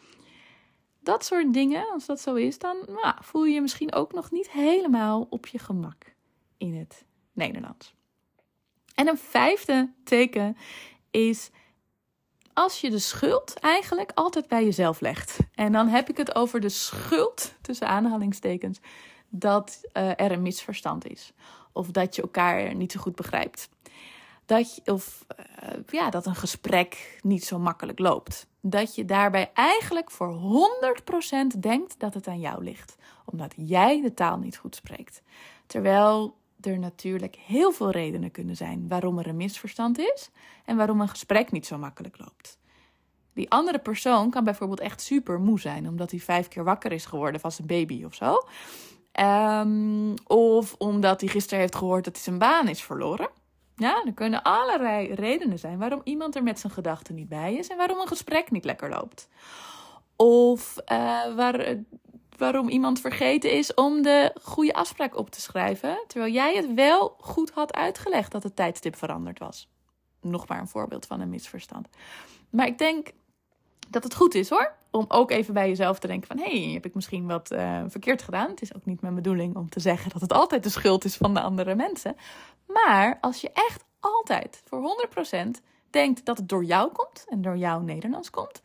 Dat 1.01 1.25
soort 1.25 1.53
dingen, 1.53 1.93
als 1.93 2.07
dat 2.07 2.21
zo 2.21 2.35
is, 2.35 2.59
dan 2.59 2.77
nou, 2.87 3.15
voel 3.21 3.45
je 3.45 3.55
je 3.55 3.61
misschien 3.61 3.95
ook 3.95 4.13
nog 4.13 4.31
niet 4.31 4.51
helemaal 4.51 5.27
op 5.31 5.47
je 5.47 5.59
gemak 5.59 6.15
in 6.57 6.75
het 6.75 7.05
Nederlands. 7.33 7.95
En 8.95 9.09
een 9.09 9.19
vijfde 9.19 9.93
teken 10.05 10.57
is 11.11 11.51
als 12.57 12.81
je 12.81 12.91
de 12.91 12.99
schuld 12.99 13.55
eigenlijk 13.61 14.11
altijd 14.15 14.49
bij 14.49 14.65
jezelf 14.65 15.01
legt. 15.01 15.39
En 15.55 15.73
dan 15.73 15.89
heb 15.89 16.09
ik 16.09 16.17
het 16.17 16.35
over 16.35 16.61
de 16.61 16.69
schuld, 16.69 17.55
tussen 17.61 17.89
aanhalingstekens, 17.89 18.81
dat 19.29 19.81
uh, 19.93 20.21
er 20.21 20.33
een 20.33 20.43
misverstand 20.43 21.07
is. 21.07 21.33
Of 21.73 21.91
dat 21.91 22.17
je 22.17 22.23
elkaar 22.23 22.75
niet 22.75 22.93
zo 22.93 23.01
goed 23.01 23.15
begrijpt. 23.15 23.69
Dat 24.47 24.75
je, 24.75 24.93
of 24.93 25.27
uh, 25.41 25.69
ja, 25.87 26.11
dat 26.11 26.27
een 26.27 26.35
gesprek 26.35 27.19
niet 27.23 27.45
zo 27.45 27.59
makkelijk 27.59 27.99
loopt. 27.99 28.47
Dat 28.61 28.95
je 28.95 29.05
daarbij 29.05 29.51
eigenlijk 29.55 30.11
voor 30.11 30.41
100% 31.55 31.59
denkt 31.61 31.99
dat 31.99 32.15
het 32.15 32.27
aan 32.27 32.41
jou 32.41 32.65
ligt. 32.65 32.97
Omdat 33.25 33.53
jij 33.57 34.01
de 34.01 34.15
taal 34.15 34.39
niet 34.39 34.57
goed 34.57 34.75
spreekt. 34.75 35.23
Terwijl 35.67 36.37
er 36.67 36.79
natuurlijk 36.79 37.37
heel 37.37 37.73
veel 37.73 37.91
redenen 37.91 38.31
kunnen 38.31 38.57
zijn 38.57 38.89
waarom 38.89 39.19
er 39.19 39.27
een 39.27 39.37
misverstand 39.37 39.99
is 39.99 40.31
en 40.65 40.77
waarom 40.77 41.01
een 41.01 41.09
gesprek 41.09 41.53
niet 41.53 41.67
zo 41.67 41.79
makkelijk 41.79 42.19
loopt. 42.19 42.59
Die 43.35 43.51
andere 43.51 43.79
persoon 43.79 44.31
kan 44.31 44.45
bijvoorbeeld 44.45 44.81
echt 44.81 45.01
super 45.01 45.41
moe 45.41 45.61
zijn 45.61 45.89
omdat 45.89 46.11
hij 46.11 46.21
vijf 46.21 46.49
keer 46.49 46.65
wakker 46.65 46.93
is 46.93 47.07
geworden 47.07 47.41
van 47.41 47.53
zijn 47.53 47.67
baby 47.67 48.05
of 48.05 48.15
zo. 48.15 48.47
Um, 49.21 50.15
of 50.27 50.75
omdat 50.79 51.21
hij 51.21 51.31
gisteren 51.31 51.61
heeft 51.61 51.75
gehoord 51.75 52.05
dat 52.05 52.15
hij 52.15 52.23
zijn 52.23 52.39
baan 52.39 52.69
is 52.69 52.83
verloren. 52.83 53.29
Ja, 53.77 54.03
er 54.07 54.13
kunnen 54.13 54.43
allerlei 54.43 55.15
redenen 55.15 55.59
zijn 55.59 55.79
waarom 55.79 56.01
iemand 56.05 56.37
er 56.37 56.43
met 56.43 56.59
zijn 56.59 56.73
gedachten 56.73 57.15
niet 57.15 57.29
bij 57.29 57.55
is 57.55 57.69
en 57.69 57.77
waarom 57.77 58.01
een 58.01 58.09
gesprek 58.09 58.51
niet 58.51 58.65
lekker 58.65 58.91
loopt. 58.91 59.29
Of 60.17 60.77
uh, 60.93 61.35
waar, 61.35 61.77
waarom 62.39 62.69
iemand 62.69 63.01
vergeten 63.01 63.53
is 63.53 63.75
om 63.75 64.03
de 64.03 64.37
goede 64.43 64.75
afspraak 64.75 65.17
op 65.17 65.31
te 65.31 65.41
schrijven, 65.41 66.05
terwijl 66.07 66.33
jij 66.33 66.57
het 66.57 66.75
wel 66.75 67.17
goed 67.21 67.51
had 67.51 67.75
uitgelegd 67.75 68.33
dat 68.33 68.43
het 68.43 68.57
tijdstip 68.57 68.97
veranderd 68.97 69.39
was. 69.39 69.69
Nog 70.21 70.49
maar 70.49 70.61
een 70.61 70.69
voorbeeld 70.69 71.07
van 71.07 71.21
een 71.21 71.29
misverstand. 71.29 71.89
Maar 72.51 72.67
ik 72.67 72.79
denk 72.79 73.13
dat 73.89 74.05
het 74.05 74.15
goed 74.15 74.35
is 74.35 74.49
hoor. 74.49 74.75
Om 74.91 75.05
ook 75.09 75.31
even 75.31 75.55
bij 75.55 75.69
jezelf 75.69 75.99
te 75.99 76.07
denken 76.07 76.27
van... 76.27 76.39
hey, 76.39 76.71
heb 76.73 76.85
ik 76.85 76.95
misschien 76.95 77.27
wat 77.27 77.53
uh, 77.53 77.83
verkeerd 77.89 78.23
gedaan? 78.23 78.51
Het 78.51 78.63
is 78.63 78.75
ook 78.75 78.85
niet 78.85 79.01
mijn 79.01 79.15
bedoeling 79.15 79.57
om 79.57 79.69
te 79.69 79.81
zeggen 79.81 80.11
dat 80.11 80.21
het 80.21 80.33
altijd 80.33 80.63
de 80.63 80.69
schuld 80.69 81.05
is 81.05 81.17
van 81.17 81.35
de 81.35 81.41
andere 81.41 81.75
mensen. 81.75 82.17
Maar 82.67 83.19
als 83.21 83.41
je 83.41 83.51
echt 83.53 83.85
altijd 84.01 84.63
voor 84.65 85.09
100% 85.37 85.49
denkt 85.91 86.25
dat 86.25 86.39
het 86.39 86.49
door 86.49 86.65
jou 86.65 86.93
komt... 86.93 87.25
en 87.29 87.43
door 87.43 87.57
jouw 87.57 87.81
Nederlands 87.81 88.31
komt... 88.31 88.61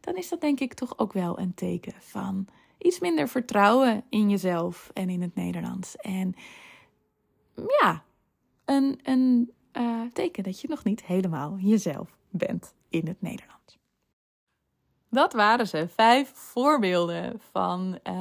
dan 0.00 0.16
is 0.16 0.28
dat 0.28 0.40
denk 0.40 0.60
ik 0.60 0.74
toch 0.74 0.98
ook 0.98 1.12
wel 1.12 1.38
een 1.38 1.54
teken 1.54 1.94
van 1.98 2.46
iets 2.82 3.00
minder 3.00 3.28
vertrouwen 3.28 4.04
in 4.08 4.30
jezelf 4.30 4.90
en 4.92 5.10
in 5.10 5.22
het 5.22 5.34
Nederlands. 5.34 5.96
En 5.96 6.34
ja, 7.80 8.04
een, 8.64 9.00
een 9.02 9.52
uh, 9.72 10.02
teken 10.12 10.42
dat 10.42 10.60
je 10.60 10.68
nog 10.68 10.84
niet 10.84 11.04
helemaal 11.04 11.58
jezelf 11.58 12.18
bent 12.30 12.74
in 12.88 13.06
het 13.06 13.20
Nederlands. 13.20 13.78
Dat 15.14 15.32
waren 15.32 15.68
ze. 15.68 15.88
Vijf 15.94 16.30
voorbeelden 16.34 17.40
van 17.50 17.98
uh, 18.08 18.14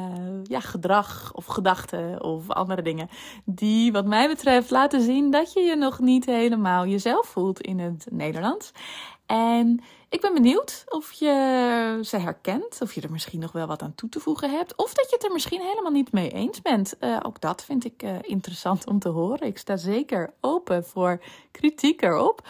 ja, 0.43 0.59
gedrag 0.59 1.31
of 1.33 1.45
gedachten 1.45 2.23
of 2.23 2.49
andere 2.49 2.81
dingen. 2.81 3.09
Die, 3.45 3.91
wat 3.91 4.05
mij 4.05 4.27
betreft, 4.27 4.69
laten 4.69 5.01
zien 5.01 5.31
dat 5.31 5.53
je 5.53 5.59
je 5.59 5.75
nog 5.75 5.99
niet 5.99 6.25
helemaal 6.25 6.85
jezelf 6.85 7.27
voelt 7.27 7.61
in 7.61 7.79
het 7.79 8.07
Nederlands. 8.09 8.71
En 9.25 9.79
ik 10.09 10.21
ben 10.21 10.33
benieuwd 10.33 10.83
of 10.87 11.11
je 11.11 11.99
ze 12.01 12.17
herkent. 12.17 12.81
Of 12.81 12.93
je 12.93 13.01
er 13.01 13.11
misschien 13.11 13.39
nog 13.39 13.51
wel 13.51 13.67
wat 13.67 13.81
aan 13.81 13.95
toe 13.95 14.09
te 14.09 14.19
voegen 14.19 14.49
hebt. 14.49 14.75
Of 14.75 14.93
dat 14.93 15.09
je 15.09 15.15
het 15.15 15.25
er 15.25 15.31
misschien 15.31 15.61
helemaal 15.61 15.91
niet 15.91 16.11
mee 16.11 16.29
eens 16.29 16.61
bent. 16.61 16.95
Uh, 16.99 17.17
ook 17.21 17.41
dat 17.41 17.63
vind 17.63 17.85
ik 17.85 18.03
uh, 18.03 18.15
interessant 18.21 18.87
om 18.87 18.99
te 18.99 19.09
horen. 19.09 19.47
Ik 19.47 19.57
sta 19.57 19.77
zeker 19.77 20.33
open 20.41 20.85
voor 20.85 21.21
kritiek 21.51 22.01
erop. 22.01 22.47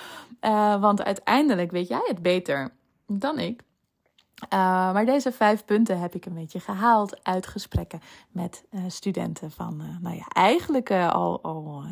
want 0.80 1.04
uiteindelijk 1.04 1.72
weet 1.72 1.88
jij 1.88 2.06
het 2.08 2.22
beter 2.22 2.74
dan 3.08 3.40
ik. 3.40 3.62
Uh, 4.44 4.50
maar 4.94 5.06
deze 5.06 5.32
vijf 5.32 5.66
punten 5.66 6.00
heb 6.00 6.16
ik 6.16 6.26
een 6.26 6.34
beetje 6.34 6.60
gehaald 6.60 7.24
uit 7.24 7.48
gesprekken 7.48 8.02
met 8.30 8.64
uh, 8.72 8.82
studenten 8.88 9.52
van, 9.52 9.82
uh, 9.82 9.88
nou 10.02 10.16
ja, 10.16 10.26
eigenlijk 10.28 10.92
al, 10.92 11.42
al 11.42 11.84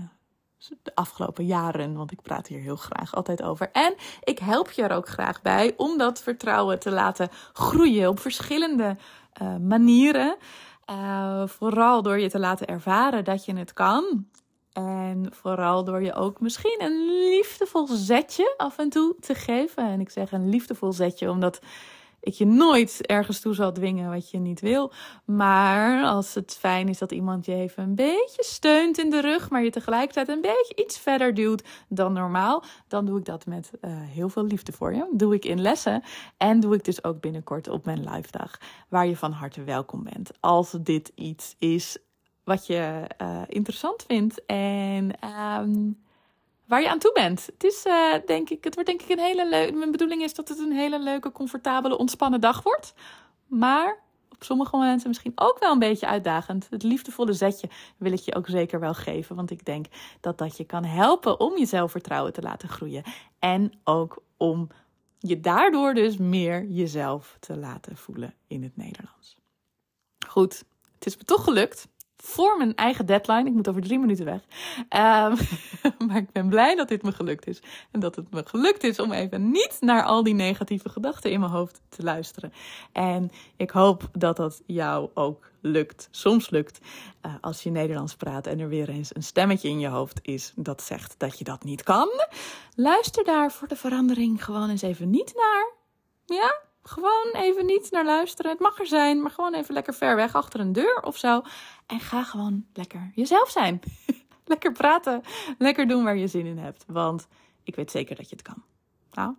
de 0.83 0.95
afgelopen 0.95 1.45
jaren, 1.45 1.95
want 1.95 2.11
ik 2.11 2.21
praat 2.21 2.47
hier 2.47 2.59
heel 2.59 2.75
graag 2.75 3.15
altijd 3.15 3.43
over. 3.43 3.69
En 3.71 3.93
ik 4.23 4.39
help 4.39 4.71
je 4.71 4.83
er 4.83 4.95
ook 4.95 5.07
graag 5.07 5.41
bij 5.41 5.73
om 5.77 5.97
dat 5.97 6.21
vertrouwen 6.21 6.79
te 6.79 6.91
laten 6.91 7.29
groeien 7.53 8.09
op 8.09 8.19
verschillende 8.19 8.97
manieren. 9.61 10.35
vooral 11.45 12.01
door 12.01 12.19
je 12.19 12.29
te 12.29 12.39
laten 12.39 12.67
ervaren 12.67 13.23
dat 13.23 13.45
je 13.45 13.55
het 13.55 13.73
kan. 13.73 14.27
En 14.73 15.27
vooral 15.31 15.83
door 15.83 16.03
je 16.03 16.13
ook 16.13 16.39
misschien 16.39 16.77
een 16.79 17.05
liefdevol 17.29 17.87
zetje 17.87 18.53
af 18.57 18.77
en 18.77 18.89
toe 18.89 19.15
te 19.19 19.35
geven. 19.35 19.87
En 19.87 19.99
ik 19.99 20.09
zeg 20.09 20.31
een 20.31 20.49
liefdevol 20.49 20.93
zetje 20.93 21.29
omdat 21.29 21.59
ik 22.21 22.33
je 22.33 22.45
nooit 22.45 23.05
ergens 23.05 23.39
toe 23.39 23.53
zal 23.53 23.71
dwingen 23.71 24.09
wat 24.09 24.29
je 24.29 24.37
niet 24.37 24.59
wil. 24.59 24.91
Maar 25.25 26.03
als 26.03 26.33
het 26.33 26.57
fijn 26.59 26.87
is 26.87 26.97
dat 26.97 27.11
iemand 27.11 27.45
je 27.45 27.53
even 27.53 27.83
een 27.83 27.95
beetje 27.95 28.43
steunt 28.43 28.97
in 28.97 29.09
de 29.09 29.21
rug, 29.21 29.49
maar 29.49 29.63
je 29.63 29.69
tegelijkertijd 29.69 30.27
een 30.27 30.41
beetje 30.41 30.75
iets 30.75 30.99
verder 30.99 31.33
duwt 31.33 31.67
dan 31.87 32.13
normaal, 32.13 32.63
dan 32.87 33.05
doe 33.05 33.17
ik 33.17 33.25
dat 33.25 33.45
met 33.45 33.71
uh, 33.81 33.91
heel 33.93 34.29
veel 34.29 34.45
liefde 34.45 34.71
voor 34.71 34.93
je. 34.93 35.09
Doe 35.11 35.33
ik 35.33 35.45
in 35.45 35.61
lessen 35.61 36.03
en 36.37 36.59
doe 36.59 36.75
ik 36.75 36.83
dus 36.83 37.03
ook 37.03 37.19
binnenkort 37.19 37.67
op 37.67 37.85
mijn 37.85 38.09
live 38.09 38.31
dag, 38.31 38.57
waar 38.89 39.07
je 39.07 39.17
van 39.17 39.31
harte 39.31 39.63
welkom 39.63 40.03
bent. 40.03 40.31
Als 40.39 40.71
dit 40.81 41.11
iets 41.15 41.55
is 41.59 41.97
wat 42.43 42.67
je 42.67 43.07
uh, 43.21 43.41
interessant 43.47 44.03
vindt 44.07 44.45
en. 44.45 45.11
Um, 45.59 46.07
waar 46.69 46.81
je 46.81 46.89
aan 46.89 46.99
toe 46.99 47.11
bent. 47.13 47.45
Het 47.45 47.63
is 47.63 47.85
uh, 47.85 48.13
denk 48.25 48.49
ik, 48.49 48.63
het 48.63 48.73
wordt 48.73 48.89
denk 48.89 49.01
ik 49.01 49.09
een 49.09 49.23
hele 49.23 49.49
leuke. 49.49 49.73
Mijn 49.73 49.91
bedoeling 49.91 50.21
is 50.21 50.33
dat 50.33 50.49
het 50.49 50.59
een 50.59 50.71
hele 50.71 50.99
leuke, 50.99 51.31
comfortabele, 51.31 51.97
ontspannen 51.97 52.41
dag 52.41 52.63
wordt. 52.63 52.93
Maar 53.47 53.99
op 54.29 54.43
sommige 54.43 54.75
momenten 54.75 55.07
misschien 55.07 55.31
ook 55.35 55.59
wel 55.59 55.71
een 55.71 55.79
beetje 55.79 56.07
uitdagend. 56.07 56.67
Het 56.69 56.83
liefdevolle 56.83 57.33
zetje 57.33 57.69
wil 57.97 58.11
ik 58.11 58.19
je 58.19 58.35
ook 58.35 58.47
zeker 58.47 58.79
wel 58.79 58.93
geven. 58.93 59.35
Want 59.35 59.51
ik 59.51 59.65
denk 59.65 59.85
dat 60.19 60.37
dat 60.37 60.57
je 60.57 60.63
kan 60.63 60.83
helpen 60.83 61.39
om 61.39 61.57
je 61.57 61.65
zelfvertrouwen 61.65 62.33
te 62.33 62.41
laten 62.41 62.69
groeien. 62.69 63.03
En 63.39 63.71
ook 63.83 64.23
om 64.37 64.67
je 65.19 65.39
daardoor 65.39 65.93
dus 65.93 66.17
meer 66.17 66.65
jezelf 66.65 67.37
te 67.39 67.57
laten 67.57 67.97
voelen 67.97 68.33
in 68.47 68.63
het 68.63 68.77
Nederlands. 68.77 69.37
Goed, 70.27 70.63
het 70.93 71.05
is 71.05 71.17
me 71.17 71.23
toch 71.23 71.43
gelukt 71.43 71.87
voor 72.23 72.57
mijn 72.57 72.75
eigen 72.75 73.05
deadline. 73.05 73.45
Ik 73.45 73.53
moet 73.53 73.67
over 73.67 73.81
drie 73.81 73.99
minuten 73.99 74.25
weg. 74.25 74.41
Um, 74.79 75.37
maar 76.07 76.17
ik 76.17 76.31
ben 76.31 76.49
blij 76.49 76.75
dat 76.75 76.87
dit 76.87 77.03
me 77.03 77.11
gelukt 77.11 77.47
is. 77.47 77.61
En 77.91 77.99
dat 77.99 78.15
het 78.15 78.31
me 78.31 78.43
gelukt 78.45 78.83
is 78.83 78.99
om 78.99 79.11
even 79.11 79.51
niet 79.51 79.77
naar 79.79 80.03
al 80.03 80.23
die 80.23 80.33
negatieve 80.33 80.89
gedachten 80.89 81.31
in 81.31 81.39
mijn 81.39 81.51
hoofd 81.51 81.81
te 81.89 82.03
luisteren. 82.03 82.53
En 82.91 83.31
ik 83.55 83.69
hoop 83.69 84.09
dat 84.11 84.35
dat 84.35 84.61
jou 84.65 85.09
ook 85.13 85.51
lukt. 85.61 86.07
Soms 86.11 86.49
lukt 86.49 86.79
uh, 87.25 87.33
als 87.41 87.63
je 87.63 87.69
Nederlands 87.69 88.15
praat 88.15 88.47
en 88.47 88.59
er 88.59 88.69
weer 88.69 88.89
eens 88.89 89.15
een 89.15 89.23
stemmetje 89.23 89.69
in 89.69 89.79
je 89.79 89.87
hoofd 89.87 90.19
is 90.21 90.53
dat 90.55 90.81
zegt 90.81 91.15
dat 91.17 91.37
je 91.37 91.43
dat 91.43 91.63
niet 91.63 91.83
kan. 91.83 92.09
Luister 92.75 93.23
daar 93.23 93.51
voor 93.51 93.67
de 93.67 93.75
verandering 93.75 94.43
gewoon 94.45 94.69
eens 94.69 94.81
even 94.81 95.09
niet 95.09 95.33
naar. 95.35 95.71
Ja? 96.25 96.67
Gewoon 96.89 97.29
even 97.33 97.65
niet 97.65 97.91
naar 97.91 98.05
luisteren. 98.05 98.51
Het 98.51 98.59
mag 98.59 98.79
er 98.79 98.87
zijn, 98.87 99.21
maar 99.21 99.31
gewoon 99.31 99.53
even 99.53 99.73
lekker 99.73 99.93
ver 99.93 100.15
weg 100.15 100.35
achter 100.35 100.59
een 100.59 100.73
deur 100.73 101.01
of 101.01 101.17
zo. 101.17 101.41
En 101.85 101.99
ga 101.99 102.23
gewoon 102.23 102.65
lekker 102.73 103.11
jezelf 103.15 103.49
zijn. 103.49 103.79
lekker 104.45 104.71
praten. 104.71 105.21
Lekker 105.57 105.87
doen 105.87 106.03
waar 106.03 106.17
je 106.17 106.27
zin 106.27 106.45
in 106.45 106.57
hebt. 106.57 106.83
Want 106.87 107.27
ik 107.63 107.75
weet 107.75 107.91
zeker 107.91 108.15
dat 108.15 108.29
je 108.29 108.35
het 108.35 108.45
kan. 108.45 108.63
Nou, 109.11 109.35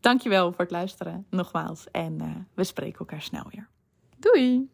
Dankjewel 0.00 0.52
voor 0.52 0.60
het 0.60 0.70
luisteren, 0.70 1.26
nogmaals. 1.30 1.90
En 1.90 2.22
uh, 2.22 2.36
we 2.54 2.64
spreken 2.64 2.98
elkaar 2.98 3.22
snel 3.22 3.44
weer. 3.50 3.68
Doei! 4.16 4.70